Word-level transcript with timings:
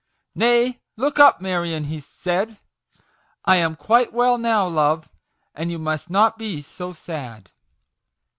"Nay, 0.33 0.81
look 0.97 1.19
up, 1.19 1.41
Marion," 1.41 1.83
he 1.83 1.99
said;" 1.99 2.57
I 3.45 3.57
am 3.57 3.75
quite 3.75 4.11
well 4.13 4.39
now, 4.39 4.67
love, 4.67 5.07
and 5.53 5.69
you 5.69 5.77
must 5.77 6.09
not 6.09 6.39
be 6.39 6.59
so 6.59 6.91
sad." 6.91 7.51